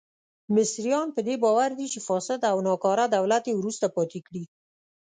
[0.55, 4.43] مصریان په دې باور دي چې فاسد او ناکاره دولت یې وروسته پاتې کړي.